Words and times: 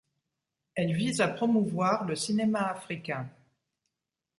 Elle 0.73 0.95
vise 0.95 1.21
à 1.21 1.27
promouvoir 1.27 2.05
le 2.05 2.15
cinéma 2.15 2.61
africain. 2.71 3.29